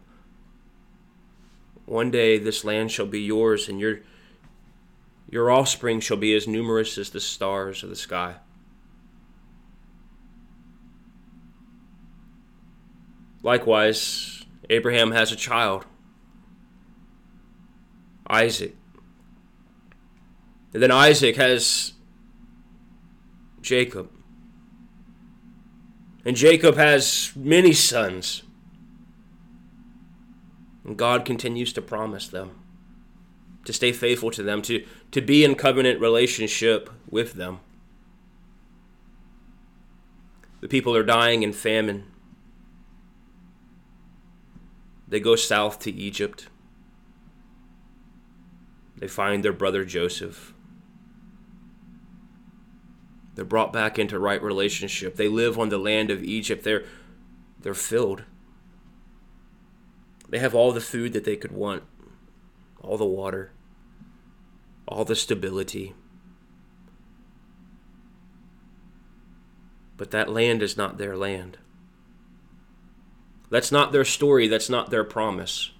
one 1.85 2.11
day 2.11 2.37
this 2.37 2.63
land 2.63 2.91
shall 2.91 3.07
be 3.07 3.19
yours, 3.19 3.67
and 3.67 3.79
your, 3.79 3.99
your 5.31 5.49
offspring 5.49 6.01
shall 6.01 6.17
be 6.17 6.35
as 6.35 6.45
numerous 6.45 6.97
as 6.97 7.09
the 7.09 7.21
stars 7.21 7.83
of 7.83 7.89
the 7.89 7.95
sky. 7.95 8.35
Likewise, 13.41 14.45
Abraham 14.69 15.11
has 15.11 15.31
a 15.31 15.37
child, 15.37 15.85
Isaac. 18.27 18.75
And 20.73 20.83
then 20.83 20.91
Isaac 20.91 21.37
has 21.37 21.93
Jacob. 23.61 24.11
And 26.25 26.35
Jacob 26.35 26.75
has 26.75 27.31
many 27.35 27.71
sons. 27.71 28.43
And 30.83 30.97
God 30.97 31.23
continues 31.23 31.71
to 31.73 31.81
promise 31.81 32.27
them 32.27 32.60
to 33.65 33.73
stay 33.73 33.91
faithful 33.91 34.31
to 34.31 34.43
them, 34.43 34.61
to, 34.63 34.85
to 35.11 35.21
be 35.21 35.43
in 35.43 35.55
covenant 35.55 35.99
relationship 35.99 36.89
with 37.09 37.33
them. 37.33 37.59
The 40.61 40.67
people 40.67 40.95
are 40.95 41.03
dying 41.03 41.43
in 41.43 41.53
famine. 41.53 42.05
They 45.07 45.19
go 45.19 45.35
south 45.35 45.79
to 45.79 45.91
Egypt. 45.91 46.47
They 48.97 49.07
find 49.07 49.43
their 49.43 49.53
brother 49.53 49.83
Joseph. 49.83 50.53
They're 53.33 53.45
brought 53.45 53.73
back 53.73 53.97
into 53.97 54.19
right 54.19 54.41
relationship. 54.41 55.15
They 55.15 55.27
live 55.27 55.57
on 55.57 55.69
the 55.69 55.79
land 55.79 56.11
of 56.11 56.23
Egypt. 56.23 56.63
They're, 56.63 56.83
they're 57.59 57.73
filled. 57.73 58.23
They 60.29 60.39
have 60.39 60.53
all 60.53 60.71
the 60.71 60.79
food 60.79 61.13
that 61.13 61.23
they 61.23 61.35
could 61.35 61.51
want, 61.51 61.83
all 62.79 62.97
the 62.97 63.05
water, 63.05 63.51
all 64.87 65.05
the 65.05 65.15
stability. 65.15 65.93
But 69.97 70.11
that 70.11 70.29
land 70.29 70.61
is 70.63 70.75
not 70.75 70.97
their 70.97 71.15
land. 71.15 71.57
That's 73.49 73.71
not 73.71 73.91
their 73.91 74.05
story. 74.05 74.47
That's 74.47 74.69
not 74.69 74.89
their 74.89 75.03
promise. 75.03 75.71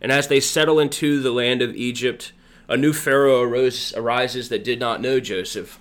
And 0.00 0.12
as 0.12 0.28
they 0.28 0.40
settle 0.40 0.78
into 0.78 1.20
the 1.20 1.32
land 1.32 1.60
of 1.60 1.74
Egypt, 1.74 2.32
a 2.68 2.76
new 2.76 2.92
Pharaoh 2.92 3.42
arose, 3.42 3.92
arises 3.94 4.48
that 4.48 4.64
did 4.64 4.78
not 4.78 5.00
know 5.00 5.20
Joseph. 5.20 5.78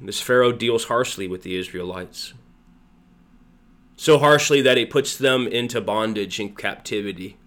This 0.00 0.20
Pharaoh 0.20 0.52
deals 0.52 0.84
harshly 0.84 1.26
with 1.26 1.42
the 1.42 1.56
Israelites. 1.56 2.34
So 3.96 4.18
harshly 4.18 4.60
that 4.62 4.76
he 4.76 4.84
puts 4.84 5.16
them 5.16 5.46
into 5.46 5.80
bondage 5.80 6.40
and 6.40 6.56
captivity, 6.56 7.38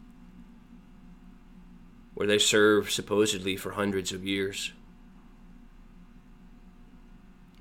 where 2.14 2.28
they 2.28 2.40
serve 2.40 2.90
supposedly 2.90 3.56
for 3.58 3.72
hundreds 3.72 4.12
of 4.12 4.26
years. 4.26 4.72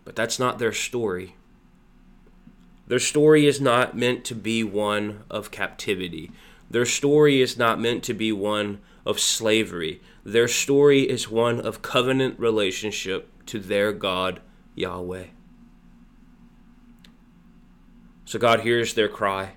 But 0.05 0.15
that's 0.15 0.39
not 0.39 0.59
their 0.59 0.73
story. 0.73 1.35
Their 2.87 3.01
story 3.01 3.47
is 3.47 3.61
not 3.61 3.97
meant 3.97 4.25
to 4.27 4.35
be 4.35 4.63
one 4.63 5.25
of 5.29 5.51
captivity. 5.51 6.31
Their 6.71 6.87
story 6.87 7.41
is 7.41 7.59
not 7.59 7.81
meant 7.81 8.05
to 8.05 8.15
be 8.15 8.31
one 8.31 8.81
of 9.05 9.19
slavery. 9.19 10.01
Their 10.25 10.49
story 10.49 11.03
is 11.03 11.29
one 11.29 11.61
of 11.61 11.83
covenant 11.83 12.39
relationship 12.39 13.29
to 13.47 13.59
their 13.59 13.93
God, 13.93 14.41
Yahweh. 14.77 15.27
So 18.27 18.41
God 18.41 18.61
hears 18.61 18.95
their 18.95 19.09
cry, 19.09 19.53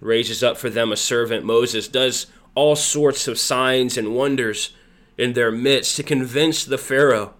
raises 0.00 0.42
up 0.42 0.58
for 0.58 0.68
them 0.68 0.92
a 0.92 0.96
servant, 0.96 1.44
Moses, 1.44 1.88
does 1.88 2.26
all 2.56 2.76
sorts 2.76 3.28
of 3.28 3.38
signs 3.38 3.96
and 3.96 4.14
wonders 4.14 4.74
in 5.16 5.32
their 5.32 5.52
midst 5.52 5.96
to 5.96 6.02
convince 6.02 6.64
the 6.64 6.76
Pharaoh 6.76 7.34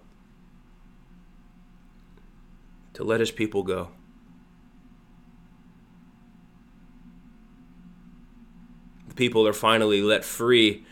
to 2.93 3.03
let 3.03 3.19
his 3.19 3.31
people 3.31 3.63
go. 3.63 3.89
The 9.09 9.15
people 9.15 9.45
are 9.45 9.53
finally 9.53 10.01
let 10.01 10.23
free. 10.23 10.85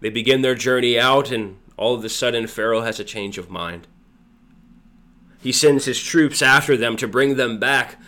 They 0.00 0.08
begin 0.08 0.40
their 0.40 0.54
journey 0.54 0.98
out, 0.98 1.30
and 1.30 1.58
all 1.76 1.94
of 1.94 2.02
a 2.04 2.08
sudden, 2.08 2.46
Pharaoh 2.46 2.80
has 2.80 2.98
a 2.98 3.04
change 3.04 3.36
of 3.36 3.50
mind. 3.50 3.86
He 5.42 5.50
sends 5.50 5.86
his 5.86 6.00
troops 6.00 6.40
after 6.40 6.76
them 6.76 6.96
to 6.98 7.08
bring 7.08 7.34
them 7.34 7.58
back. 7.58 8.00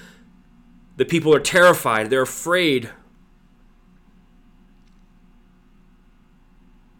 The 0.96 1.04
people 1.04 1.34
are 1.34 1.40
terrified, 1.40 2.08
they're 2.08 2.22
afraid. 2.22 2.90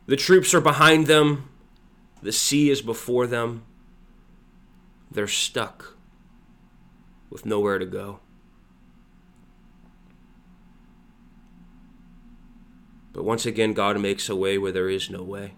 The 0.07 0.17
troops 0.17 0.53
are 0.53 0.61
behind 0.61 1.07
them, 1.07 1.49
the 2.21 2.33
sea 2.33 2.69
is 2.69 2.83
before 2.83 3.29
them. 3.29 3.65
They're 5.11 5.29
stuck 5.29 5.97
with 7.31 7.47
nowhere 7.47 7.79
to 7.79 7.87
go. 7.87 8.19
But 13.13 13.23
once 13.23 13.47
again, 13.47 13.73
God 13.73 14.01
makes 14.01 14.29
a 14.29 14.35
way 14.35 14.59
where 14.59 14.73
there 14.73 14.91
is 14.91 15.09
no 15.09 15.23
way. 15.23 15.55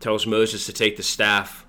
Tells 0.00 0.26
Moses 0.26 0.66
to 0.66 0.72
take 0.72 0.96
the 0.96 1.02
staff, 1.04 1.64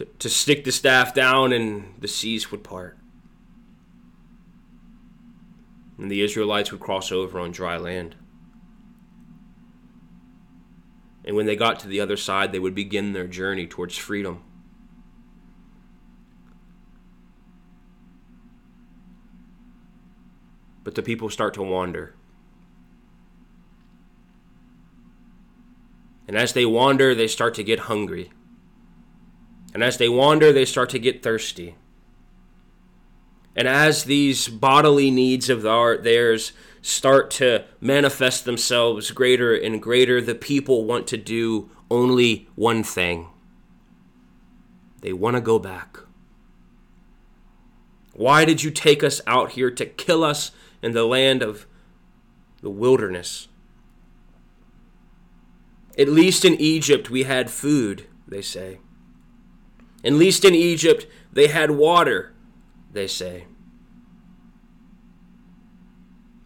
to, 0.00 0.04
to 0.18 0.28
stick 0.28 0.64
the 0.64 0.72
staff 0.72 1.14
down, 1.14 1.52
and 1.52 1.94
the 1.98 2.08
seas 2.08 2.50
would 2.50 2.64
part. 2.64 2.98
And 5.98 6.10
the 6.10 6.22
Israelites 6.22 6.72
would 6.72 6.80
cross 6.80 7.12
over 7.12 7.38
on 7.38 7.52
dry 7.52 7.76
land. 7.76 8.16
And 11.24 11.36
when 11.36 11.46
they 11.46 11.56
got 11.56 11.78
to 11.80 11.88
the 11.88 12.00
other 12.00 12.16
side, 12.16 12.50
they 12.50 12.58
would 12.58 12.74
begin 12.74 13.12
their 13.12 13.26
journey 13.26 13.66
towards 13.66 13.96
freedom. 13.96 14.42
but 20.90 20.96
the 20.96 21.02
people 21.02 21.30
start 21.30 21.54
to 21.54 21.62
wander. 21.62 22.14
And 26.26 26.36
as 26.36 26.52
they 26.52 26.66
wander, 26.66 27.14
they 27.14 27.28
start 27.28 27.54
to 27.54 27.62
get 27.62 27.80
hungry. 27.80 28.32
And 29.72 29.84
as 29.84 29.98
they 29.98 30.08
wander, 30.08 30.52
they 30.52 30.64
start 30.64 30.90
to 30.90 30.98
get 30.98 31.22
thirsty. 31.22 31.76
And 33.56 33.68
as 33.68 34.04
these 34.04 34.48
bodily 34.48 35.10
needs 35.10 35.50
of 35.50 35.62
theirs 35.62 36.52
start 36.82 37.30
to 37.32 37.64
manifest 37.80 38.44
themselves 38.44 39.10
greater 39.10 39.54
and 39.54 39.82
greater, 39.82 40.20
the 40.20 40.34
people 40.34 40.84
want 40.84 41.06
to 41.08 41.16
do 41.16 41.70
only 41.90 42.48
one 42.54 42.82
thing 42.82 43.28
they 45.02 45.12
want 45.12 45.34
to 45.34 45.40
go 45.40 45.58
back. 45.58 45.98
Why 48.12 48.44
did 48.44 48.62
you 48.62 48.70
take 48.70 49.02
us 49.02 49.20
out 49.26 49.52
here 49.52 49.70
to 49.70 49.86
kill 49.86 50.22
us 50.22 50.50
in 50.82 50.92
the 50.92 51.04
land 51.04 51.42
of 51.42 51.66
the 52.60 52.70
wilderness? 52.70 53.48
At 55.98 56.08
least 56.08 56.44
in 56.44 56.54
Egypt 56.60 57.08
we 57.08 57.22
had 57.22 57.50
food, 57.50 58.06
they 58.28 58.42
say. 58.42 58.78
At 60.04 60.12
least 60.12 60.44
in 60.44 60.54
Egypt 60.54 61.06
they 61.32 61.48
had 61.48 61.72
water, 61.72 62.34
they 62.92 63.06
say. 63.06 63.46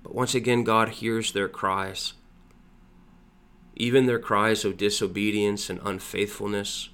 But 0.02 0.14
once 0.14 0.34
again, 0.34 0.64
God 0.64 0.90
hears 0.90 1.32
their 1.32 1.48
cries, 1.48 2.14
even 3.74 4.06
their 4.06 4.18
cries 4.18 4.64
of 4.64 4.76
disobedience 4.76 5.70
and 5.70 5.80
unfaithfulness. 5.82 6.90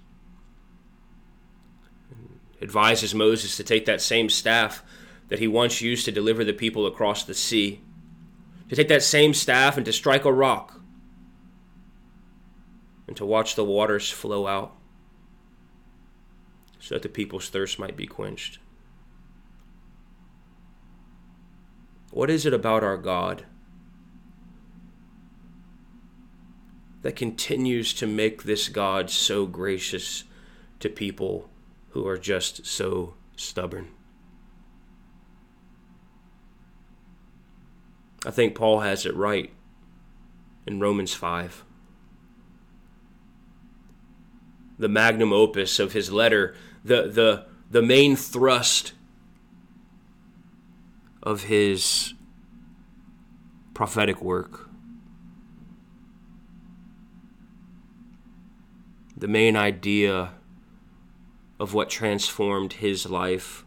Advises 2.63 3.15
Moses 3.15 3.57
to 3.57 3.65
take 3.65 3.87
that 3.87 4.03
same 4.03 4.29
staff 4.29 4.83
that 5.29 5.39
he 5.39 5.49
once 5.49 5.81
used 5.81 6.05
to 6.05 6.13
deliver 6.13 6.45
the 6.45 6.53
people 6.53 6.87
across 6.87 7.25
the 7.25 7.35
sea, 7.35 7.81
to 8.69 8.77
take 8.77 8.89
that 8.89 9.03
same 9.03 9.33
staff 9.33 9.77
and 9.77 9.87
to 9.87 9.93
strike 9.93 10.25
a 10.25 10.33
rock, 10.33 10.81
and 13.09 13.17
to 13.17 13.25
watch 13.25 13.55
the 13.55 13.65
waters 13.65 14.11
flow 14.11 14.47
out, 14.47 14.77
so 16.81 16.95
that 16.95 17.03
the 17.03 17.09
people's 17.09 17.49
thirst 17.49 17.79
might 17.79 17.97
be 17.97 18.07
quenched. 18.07 18.59
What 22.11 22.31
is 22.31 22.45
it 22.45 22.53
about 22.53 22.83
our 22.83 22.97
God 22.97 23.45
that 27.03 27.17
continues 27.17 27.95
to 27.95 28.07
make 28.07 28.43
this 28.43 28.69
God 28.69 29.11
so 29.11 29.47
gracious 29.47 30.25
to 30.81 30.89
people 30.89 31.49
who 31.91 32.07
are 32.07 32.19
just 32.19 32.67
so 32.67 33.15
stubborn. 33.37 33.89
I 38.27 38.31
think 38.31 38.55
Paul 38.55 38.81
has 38.81 39.07
it 39.07 39.15
right 39.15 39.51
in 40.67 40.79
Romans 40.79 41.15
5. 41.15 41.65
The 44.81 44.89
magnum 44.89 45.31
opus 45.31 45.79
of 45.79 45.93
his 45.93 46.11
letter, 46.11 46.55
the, 46.83 47.03
the, 47.03 47.45
the 47.71 47.83
main 47.83 48.17
thrust 48.17 48.95
of 51.23 51.45
his 51.45 52.15
prophetic 53.75 54.23
work. 54.23 54.71
The 59.15 59.29
main 59.29 59.55
idea 59.55 60.33
of 61.59 61.75
what 61.75 61.91
transformed 61.91 62.73
his 62.73 63.05
life 63.05 63.67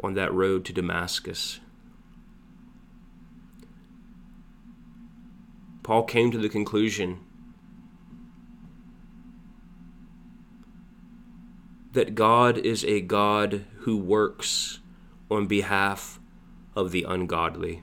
on 0.00 0.12
that 0.12 0.34
road 0.34 0.66
to 0.66 0.72
Damascus. 0.74 1.60
Paul 5.82 6.02
came 6.02 6.30
to 6.30 6.36
the 6.36 6.50
conclusion 6.50 7.20
that 11.94 12.14
God 12.14 12.58
is 12.58 12.84
a 12.84 13.00
God 13.00 13.64
who 13.78 13.96
works 13.96 14.80
on 15.30 15.46
behalf 15.46 16.20
of 16.76 16.90
the 16.90 17.04
ungodly. 17.04 17.82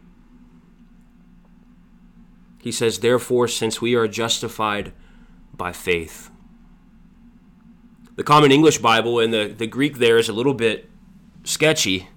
He 2.60 2.72
says, 2.72 3.00
Therefore, 3.00 3.48
since 3.48 3.82
we 3.82 3.96
are 3.96 4.08
justified 4.08 4.94
by 5.54 5.72
faith, 5.72 6.30
the 8.16 8.24
Common 8.24 8.52
English 8.52 8.78
Bible 8.78 9.20
and 9.20 9.34
the, 9.34 9.48
the 9.58 9.66
Greek 9.66 9.98
there 9.98 10.18
is 10.18 10.30
a 10.30 10.34
little 10.34 10.54
bit 10.54 10.90
sketchy 11.44 12.10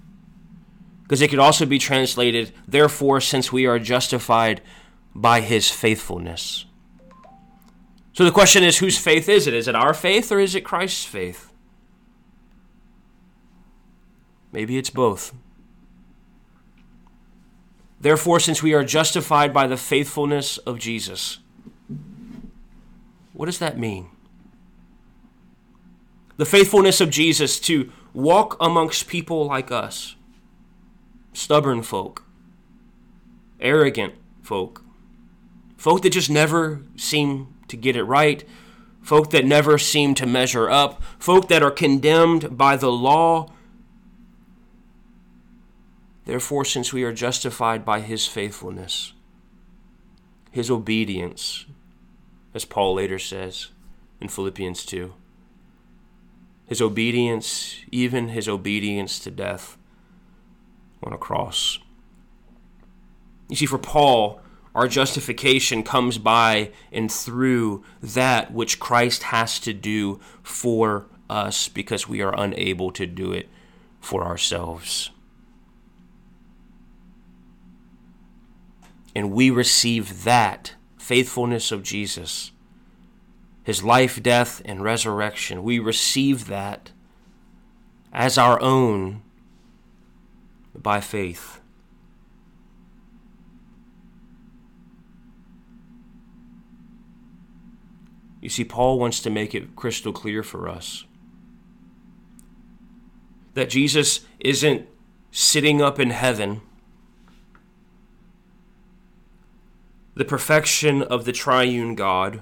because 1.03 1.21
it 1.21 1.29
could 1.29 1.39
also 1.39 1.65
be 1.65 1.79
translated, 1.79 2.51
therefore, 2.67 3.21
since 3.21 3.51
we 3.51 3.65
are 3.65 3.79
justified 3.79 4.61
by 5.13 5.39
his 5.39 5.71
faithfulness. 5.71 6.65
So 8.13 8.25
the 8.25 8.31
question 8.31 8.63
is, 8.63 8.79
whose 8.79 8.97
faith 8.97 9.29
is 9.29 9.47
it? 9.47 9.53
Is 9.53 9.67
it 9.67 9.75
our 9.75 9.93
faith 9.93 10.31
or 10.31 10.39
is 10.39 10.55
it 10.55 10.61
Christ's 10.61 11.05
faith? 11.05 11.53
Maybe 14.55 14.79
it's 14.79 14.89
both. 14.89 15.35
Therefore, 18.01 18.39
since 18.39 18.63
we 18.63 18.73
are 18.73 18.83
justified 18.83 19.53
by 19.53 19.67
the 19.67 19.77
faithfulness 19.77 20.57
of 20.57 20.79
Jesus, 20.79 21.37
what 23.33 23.45
does 23.45 23.59
that 23.59 23.77
mean? 23.77 24.09
the 26.37 26.45
faithfulness 26.45 26.99
of 27.01 27.09
Jesus 27.09 27.59
to 27.61 27.91
walk 28.13 28.57
amongst 28.59 29.07
people 29.07 29.45
like 29.45 29.71
us 29.71 30.15
stubborn 31.33 31.83
folk, 31.83 32.23
arrogant 33.59 34.13
folk, 34.41 34.81
folk 35.75 36.01
that 36.01 36.11
just 36.11 36.29
never 36.29 36.81
seem 36.95 37.53
to 37.67 37.75
get 37.75 37.95
it 37.95 38.03
right, 38.03 38.47
folk 39.01 39.31
that 39.31 39.45
never 39.45 39.77
seem 39.77 40.15
to 40.15 40.25
measure 40.25 40.69
up, 40.69 41.01
folk 41.19 41.49
that 41.49 41.61
are 41.61 41.71
condemned 41.71 42.57
by 42.57 42.77
the 42.77 42.91
law. 42.91 43.51
Therefore, 46.25 46.65
since 46.65 46.91
we 46.91 47.03
are 47.03 47.13
justified 47.13 47.85
by 47.85 48.01
his 48.01 48.27
faithfulness, 48.27 49.13
his 50.51 50.71
obedience, 50.71 51.65
as 52.53 52.65
Paul 52.65 52.95
later 52.95 53.19
says 53.19 53.69
in 54.19 54.27
Philippians 54.27 54.85
2, 54.85 55.13
his 56.65 56.81
obedience, 56.81 57.77
even 57.91 58.29
his 58.29 58.47
obedience 58.47 59.19
to 59.19 59.29
death 59.29 59.77
on 61.03 61.13
a 61.13 61.17
cross. 61.17 61.77
You 63.47 63.55
see, 63.55 63.67
for 63.67 63.77
Paul, 63.77 64.41
our 64.73 64.87
justification 64.87 65.83
comes 65.83 66.17
by 66.17 66.71
and 66.91 67.11
through 67.11 67.83
that 68.01 68.51
which 68.51 68.79
Christ 68.79 69.23
has 69.23 69.59
to 69.59 69.73
do 69.73 70.19
for 70.41 71.05
us 71.29 71.69
because 71.69 72.07
we 72.07 72.21
are 72.21 72.33
unable 72.35 72.91
to 72.91 73.05
do 73.05 73.31
it 73.31 73.47
for 74.01 74.23
ourselves. 74.23 75.11
And 79.15 79.31
we 79.31 79.49
receive 79.49 80.23
that 80.25 80.75
faithfulness 80.97 81.71
of 81.71 81.83
Jesus 81.83 82.51
his 83.63 83.83
life, 83.83 84.21
death, 84.21 84.61
and 84.63 84.83
resurrection. 84.83 85.63
We 85.63 85.79
receive 85.79 86.45
that 86.45 86.91
as 88.13 88.37
our 88.37 88.61
own 88.61 89.23
by 90.75 91.01
faith. 91.01 91.59
You 98.39 98.49
see, 98.49 98.63
Paul 98.63 98.99
wants 98.99 99.19
to 99.21 99.31
make 99.31 99.55
it 99.55 99.75
crystal 99.75 100.13
clear 100.13 100.43
for 100.43 100.69
us 100.69 101.05
that 103.55 103.71
Jesus 103.71 104.19
isn't 104.39 104.87
sitting 105.31 105.81
up 105.81 105.99
in 105.99 106.11
heaven, 106.11 106.61
the 110.15 110.25
perfection 110.25 111.03
of 111.03 111.25
the 111.25 111.31
triune 111.31 111.93
God 111.95 112.41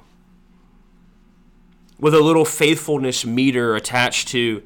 with 1.99 2.13
a 2.13 2.21
little 2.21 2.45
faithfulness 2.45 3.25
meter 3.25 3.75
attached 3.75 4.27
to 4.29 4.63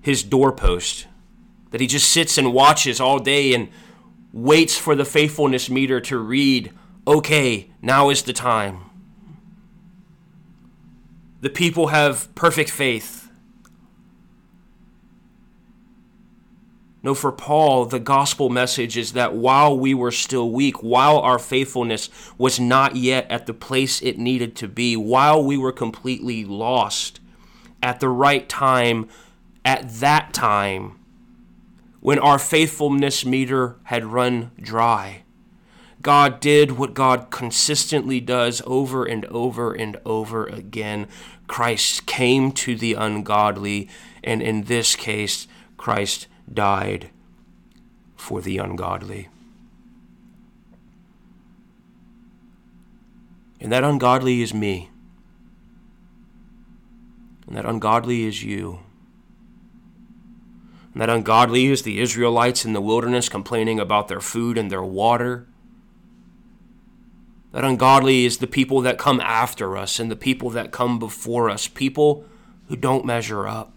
his 0.00 0.22
doorpost 0.22 1.06
that 1.70 1.80
he 1.80 1.86
just 1.86 2.10
sits 2.10 2.38
and 2.38 2.52
watches 2.52 3.00
all 3.00 3.18
day 3.18 3.54
and 3.54 3.68
waits 4.32 4.76
for 4.76 4.94
the 4.94 5.04
faithfulness 5.04 5.70
meter 5.70 6.00
to 6.00 6.18
read, 6.18 6.72
okay, 7.06 7.70
now 7.82 8.10
is 8.10 8.22
the 8.22 8.32
time. 8.32 8.90
The 11.40 11.50
people 11.50 11.88
have 11.88 12.34
perfect 12.34 12.70
faith. 12.70 13.23
No, 17.04 17.12
for 17.12 17.32
Paul, 17.32 17.84
the 17.84 18.00
gospel 18.00 18.48
message 18.48 18.96
is 18.96 19.12
that 19.12 19.34
while 19.34 19.78
we 19.78 19.92
were 19.92 20.10
still 20.10 20.48
weak, 20.48 20.82
while 20.82 21.18
our 21.18 21.38
faithfulness 21.38 22.08
was 22.38 22.58
not 22.58 22.96
yet 22.96 23.30
at 23.30 23.44
the 23.44 23.52
place 23.52 24.00
it 24.00 24.16
needed 24.16 24.56
to 24.56 24.68
be, 24.68 24.96
while 24.96 25.44
we 25.44 25.58
were 25.58 25.70
completely 25.70 26.46
lost, 26.46 27.20
at 27.82 28.00
the 28.00 28.08
right 28.08 28.48
time, 28.48 29.06
at 29.66 29.86
that 29.96 30.32
time, 30.32 30.98
when 32.00 32.18
our 32.18 32.38
faithfulness 32.38 33.22
meter 33.26 33.76
had 33.84 34.06
run 34.06 34.50
dry, 34.58 35.24
God 36.00 36.40
did 36.40 36.72
what 36.72 36.94
God 36.94 37.30
consistently 37.30 38.18
does 38.18 38.62
over 38.64 39.04
and 39.04 39.26
over 39.26 39.74
and 39.74 39.98
over 40.06 40.46
again. 40.46 41.08
Christ 41.48 42.06
came 42.06 42.50
to 42.52 42.74
the 42.74 42.94
ungodly, 42.94 43.90
and 44.22 44.40
in 44.40 44.64
this 44.64 44.96
case, 44.96 45.46
Christ 45.76 46.28
died 46.52 47.10
for 48.16 48.40
the 48.40 48.58
ungodly. 48.58 49.28
And 53.60 53.72
that 53.72 53.84
ungodly 53.84 54.42
is 54.42 54.52
me. 54.52 54.90
And 57.46 57.56
that 57.56 57.66
ungodly 57.66 58.24
is 58.24 58.42
you. 58.42 58.80
And 60.92 61.02
that 61.02 61.10
ungodly 61.10 61.66
is 61.66 61.82
the 61.82 62.00
Israelites 62.00 62.64
in 62.64 62.72
the 62.72 62.80
wilderness 62.80 63.28
complaining 63.28 63.80
about 63.80 64.08
their 64.08 64.20
food 64.20 64.56
and 64.56 64.70
their 64.70 64.82
water. 64.82 65.46
That 67.52 67.64
ungodly 67.64 68.24
is 68.24 68.38
the 68.38 68.46
people 68.46 68.80
that 68.80 68.98
come 68.98 69.20
after 69.20 69.76
us 69.76 69.98
and 69.98 70.10
the 70.10 70.16
people 70.16 70.50
that 70.50 70.72
come 70.72 70.98
before 70.98 71.50
us, 71.50 71.68
people 71.68 72.24
who 72.68 72.76
don't 72.76 73.04
measure 73.04 73.46
up. 73.46 73.73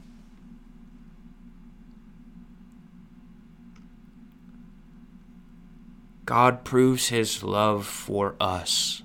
God 6.28 6.66
proves 6.66 7.08
his 7.08 7.42
love 7.42 7.88
for 7.88 8.36
us. 8.42 9.02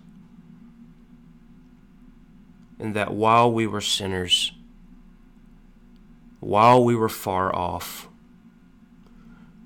And 2.81 2.97
that 2.97 3.15
while 3.15 3.53
we 3.53 3.65
were 3.65 3.81
sinners, 3.81 4.51
while 6.41 6.83
we 6.83 6.97
were 6.97 7.09
far 7.09 7.55
off, 7.55 8.09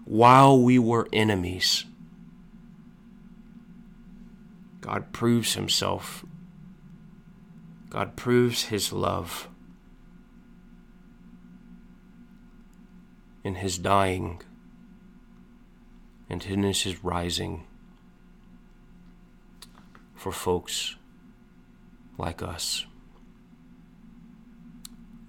while 0.04 0.60
we 0.60 0.78
were 0.78 1.08
enemies, 1.14 1.86
God 4.82 5.10
proves 5.12 5.54
himself. 5.54 6.26
God 7.88 8.16
proves 8.16 8.64
his 8.64 8.92
love 8.92 9.48
in 13.42 13.54
his 13.54 13.78
dying 13.78 14.42
and 16.28 16.42
his 16.42 17.04
rising 17.04 17.66
for 20.14 20.32
folks 20.32 20.96
like 22.18 22.42
us. 22.42 22.86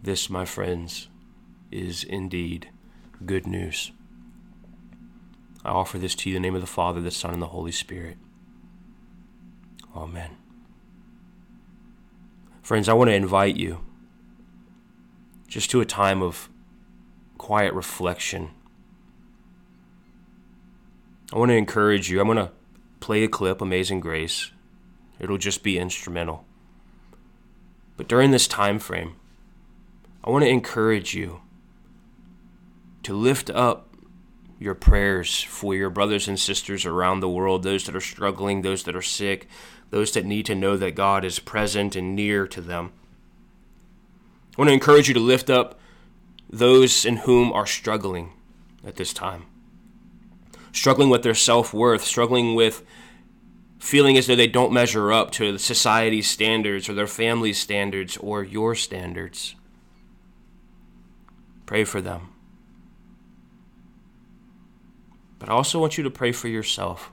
This, 0.01 0.29
my 0.29 0.45
friends, 0.45 1.09
is 1.71 2.03
indeed 2.03 2.69
good 3.25 3.45
news. 3.45 3.91
I 5.63 5.69
offer 5.69 5.97
this 5.97 6.15
to 6.15 6.29
you 6.29 6.37
in 6.37 6.41
the 6.41 6.47
name 6.47 6.55
of 6.55 6.61
the 6.61 6.67
Father, 6.67 7.01
the 7.01 7.11
Son, 7.11 7.33
and 7.33 7.41
the 7.41 7.47
Holy 7.47 7.71
Spirit. 7.71 8.17
Amen. 9.95 10.37
Friends, 12.61 12.87
I 12.87 12.93
want 12.93 13.09
to 13.09 13.15
invite 13.15 13.57
you 13.57 13.81
just 15.47 15.71
to 15.71 15.81
a 15.81 15.85
time 15.85 16.21
of 16.21 16.49
quiet 17.37 17.73
reflection. 17.73 18.51
I 21.33 21.37
want 21.37 21.49
to 21.49 21.55
encourage 21.55 22.09
you. 22.09 22.21
I'm 22.21 22.27
going 22.27 22.37
to 22.37 22.51
play 22.99 23.23
a 23.23 23.27
clip, 23.27 23.61
Amazing 23.61 23.99
Grace. 23.99 24.51
It'll 25.19 25.37
just 25.37 25.63
be 25.63 25.77
instrumental. 25.77 26.45
But 27.97 28.07
during 28.07 28.31
this 28.31 28.47
time 28.47 28.79
frame, 28.79 29.15
I 30.23 30.29
want 30.29 30.43
to 30.43 30.49
encourage 30.49 31.13
you 31.13 31.41
to 33.03 33.13
lift 33.13 33.49
up 33.49 33.95
your 34.59 34.75
prayers 34.75 35.41
for 35.41 35.75
your 35.75 35.89
brothers 35.89 36.27
and 36.27 36.39
sisters 36.39 36.85
around 36.85 37.19
the 37.19 37.29
world, 37.29 37.63
those 37.63 37.85
that 37.85 37.95
are 37.95 38.01
struggling, 38.01 38.61
those 38.61 38.83
that 38.83 38.95
are 38.95 39.01
sick, 39.01 39.47
those 39.89 40.11
that 40.11 40.25
need 40.25 40.45
to 40.45 40.55
know 40.55 40.77
that 40.77 40.95
God 40.95 41.23
is 41.23 41.39
present 41.39 41.95
and 41.95 42.15
near 42.15 42.47
to 42.47 42.61
them. 42.61 42.91
I 44.57 44.61
want 44.61 44.69
to 44.69 44.73
encourage 44.73 45.07
you 45.07 45.13
to 45.13 45.19
lift 45.19 45.49
up 45.49 45.79
those 46.49 47.05
in 47.05 47.17
whom 47.17 47.51
are 47.51 47.67
struggling 47.67 48.33
at 48.83 48.95
this 48.95 49.13
time. 49.13 49.45
Struggling 50.77 51.09
with 51.09 51.23
their 51.23 51.33
self 51.33 51.73
worth, 51.73 52.03
struggling 52.03 52.53
with 52.53 52.83
feeling 53.79 54.15
as 54.15 54.27
though 54.27 54.35
they 54.35 54.45
don't 54.45 54.71
measure 54.71 55.11
up 55.11 55.31
to 55.31 55.57
society's 55.57 56.29
standards 56.29 56.87
or 56.87 56.93
their 56.93 57.07
family's 57.07 57.57
standards 57.57 58.15
or 58.17 58.43
your 58.43 58.75
standards. 58.75 59.55
Pray 61.65 61.83
for 61.83 61.99
them. 61.99 62.29
But 65.39 65.49
I 65.49 65.53
also 65.53 65.79
want 65.79 65.97
you 65.97 66.03
to 66.03 66.11
pray 66.11 66.31
for 66.31 66.47
yourself. 66.47 67.11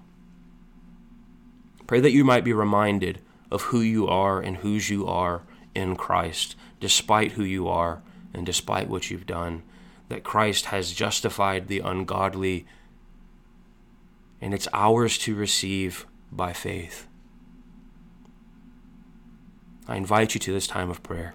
Pray 1.87 2.01
that 2.01 2.13
you 2.13 2.23
might 2.23 2.45
be 2.45 2.53
reminded 2.53 3.21
of 3.51 3.63
who 3.63 3.81
you 3.81 4.07
are 4.07 4.41
and 4.41 4.59
whose 4.59 4.91
you 4.91 5.07
are 5.07 5.43
in 5.75 5.97
Christ, 5.97 6.55
despite 6.81 7.33
who 7.33 7.45
you 7.45 7.67
are 7.67 8.03
and 8.35 8.45
despite 8.45 8.91
what 8.91 9.11
you've 9.11 9.27
done. 9.27 9.63
That 10.11 10.23
Christ 10.23 10.67
has 10.67 10.93
justified 10.93 11.69
the 11.69 11.81
ungodly, 11.81 12.67
and 14.45 14.53
it's 14.53 14.69
ours 14.75 15.17
to 15.17 15.35
receive 15.35 16.05
by 16.31 16.53
faith. 16.53 17.09
I 19.89 19.97
invite 19.97 20.35
you 20.35 20.41
to 20.41 20.53
this 20.53 20.67
time 20.67 20.91
of 20.91 21.03
prayer. 21.03 21.35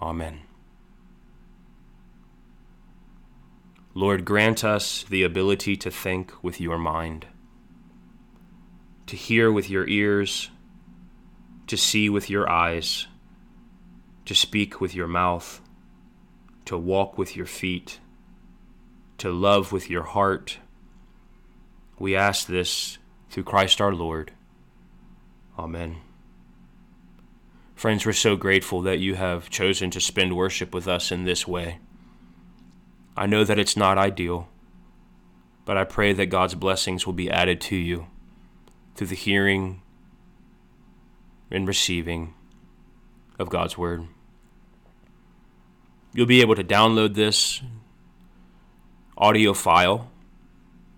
Amen. 0.00 0.40
Lord, 3.94 4.24
grant 4.24 4.62
us 4.62 5.04
the 5.08 5.24
ability 5.24 5.76
to 5.76 5.90
think 5.90 6.32
with 6.42 6.60
your 6.60 6.78
mind, 6.78 7.26
to 9.06 9.16
hear 9.16 9.50
with 9.50 9.68
your 9.68 9.88
ears, 9.88 10.50
to 11.66 11.76
see 11.76 12.08
with 12.08 12.30
your 12.30 12.48
eyes, 12.48 13.08
to 14.24 14.34
speak 14.34 14.80
with 14.80 14.94
your 14.94 15.08
mouth, 15.08 15.60
to 16.64 16.78
walk 16.78 17.18
with 17.18 17.34
your 17.34 17.46
feet, 17.46 17.98
to 19.16 19.30
love 19.30 19.72
with 19.72 19.90
your 19.90 20.04
heart. 20.04 20.58
We 21.98 22.14
ask 22.14 22.46
this 22.46 22.98
through 23.30 23.44
Christ 23.44 23.80
our 23.80 23.94
Lord. 23.94 24.32
Amen. 25.58 25.96
Friends, 27.78 28.04
we're 28.04 28.12
so 28.12 28.34
grateful 28.34 28.82
that 28.82 28.98
you 28.98 29.14
have 29.14 29.50
chosen 29.50 29.88
to 29.92 30.00
spend 30.00 30.36
worship 30.36 30.74
with 30.74 30.88
us 30.88 31.12
in 31.12 31.22
this 31.22 31.46
way. 31.46 31.78
I 33.16 33.26
know 33.26 33.44
that 33.44 33.56
it's 33.60 33.76
not 33.76 33.96
ideal, 33.96 34.48
but 35.64 35.76
I 35.76 35.84
pray 35.84 36.12
that 36.12 36.26
God's 36.26 36.56
blessings 36.56 37.06
will 37.06 37.12
be 37.12 37.30
added 37.30 37.60
to 37.60 37.76
you 37.76 38.08
through 38.96 39.06
the 39.06 39.14
hearing 39.14 39.80
and 41.52 41.68
receiving 41.68 42.34
of 43.38 43.48
God's 43.48 43.78
Word. 43.78 44.08
You'll 46.12 46.26
be 46.26 46.40
able 46.40 46.56
to 46.56 46.64
download 46.64 47.14
this 47.14 47.62
audio 49.16 49.54
file. 49.54 50.10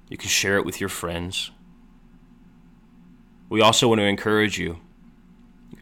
You 0.09 0.17
can 0.17 0.31
share 0.31 0.57
it 0.57 0.65
with 0.65 0.81
your 0.81 0.89
friends. 0.89 1.51
We 3.51 3.61
also 3.61 3.87
want 3.87 3.99
to 3.99 4.07
encourage 4.07 4.59
you 4.59 4.81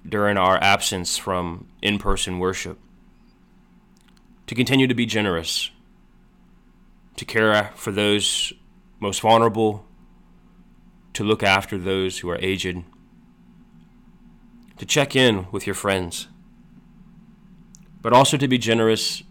during 0.09 0.37
our 0.37 0.63
absence 0.63 1.17
from 1.17 1.69
in 1.83 1.99
person 1.99 2.39
worship. 2.39 2.79
To 4.47 4.55
continue 4.55 4.87
to 4.87 4.95
be 4.95 5.07
generous, 5.07 5.71
to 7.17 7.25
care 7.25 7.71
for 7.75 7.93
those 7.93 8.53
most 9.01 9.21
vulnerable, 9.21 9.85
to 11.13 11.25
look 11.25 11.43
after 11.43 11.77
those 11.77 12.21
who 12.21 12.31
are 12.31 12.39
aged, 12.41 12.83
to 14.79 14.87
check 14.87 15.15
in 15.15 15.47
with 15.51 15.67
your 15.67 15.75
friends, 15.75 16.29
but 18.01 18.13
also 18.13 18.37
to 18.37 18.49
be 18.49 18.59
generous 18.59 19.23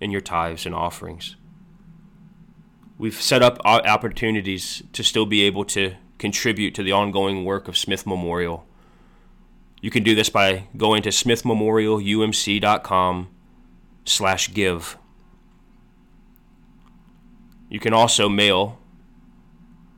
in 0.00 0.10
your 0.10 0.20
tithes 0.20 0.64
and 0.64 0.74
offerings. 0.74 1.36
We've 2.98 3.20
set 3.20 3.42
up 3.42 3.58
opportunities 3.64 4.82
to 4.92 5.02
still 5.02 5.26
be 5.26 5.42
able 5.42 5.64
to 5.66 5.96
contribute 6.18 6.74
to 6.76 6.82
the 6.82 6.92
ongoing 6.92 7.44
work 7.44 7.66
of 7.66 7.76
Smith 7.76 8.06
Memorial 8.06 8.66
you 9.82 9.90
can 9.90 10.02
do 10.02 10.14
this 10.14 10.30
by 10.30 10.68
going 10.76 11.02
to 11.02 11.10
smithmemorialumc.com 11.10 13.28
slash 14.04 14.52
give. 14.54 14.96
You 17.68 17.80
can 17.80 17.92
also 17.92 18.28
mail 18.28 18.78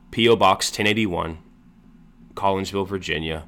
P.O. 0.09 0.37
Box 0.37 0.71
1081, 0.71 1.37
Collinsville, 2.33 2.87
Virginia 2.87 3.45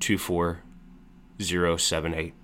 24078. 0.00 2.34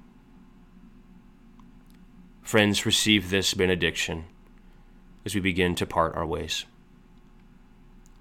Friends, 2.41 2.87
receive 2.87 3.29
this 3.29 3.53
benediction 3.55 4.25
as 5.25 5.35
we 5.35 5.41
begin 5.43 5.75
to 5.75 5.85
part 5.85 6.15
our 6.15 6.25
ways. 6.25 6.65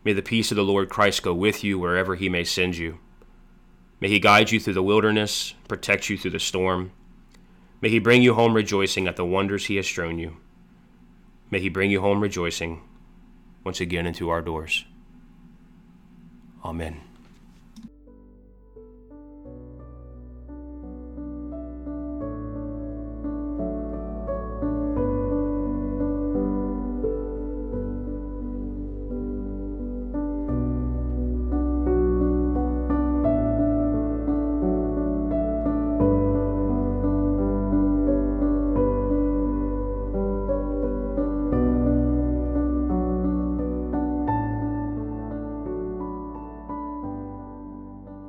May 0.03 0.11
the 0.13 0.21
peace 0.21 0.51
of 0.51 0.57
the 0.57 0.63
Lord 0.63 0.89
Christ 0.89 1.23
go 1.23 1.33
with 1.33 1.63
you 1.63 1.79
wherever 1.79 2.15
he 2.15 2.27
may 2.27 2.43
send 2.43 2.75
you. 2.75 2.99
May 4.01 4.09
he 4.09 4.19
guide 4.19 4.51
you 4.51 4.59
through 4.59 4.73
the 4.73 4.83
wilderness, 4.83 5.53
protect 5.67 6.09
you 6.09 6.17
through 6.17 6.31
the 6.31 6.39
storm. 6.39 6.91
May 7.81 7.89
he 7.89 7.99
bring 7.99 8.23
you 8.23 8.33
home 8.33 8.55
rejoicing 8.55 9.07
at 9.07 9.15
the 9.15 9.25
wonders 9.25 9.67
he 9.67 9.75
has 9.75 9.85
shown 9.85 10.17
you. 10.17 10.37
May 11.51 11.59
he 11.59 11.69
bring 11.69 11.91
you 11.91 12.01
home 12.01 12.19
rejoicing 12.19 12.81
once 13.63 13.79
again 13.79 14.07
into 14.07 14.29
our 14.29 14.41
doors. 14.41 14.85
Amen. 16.65 17.01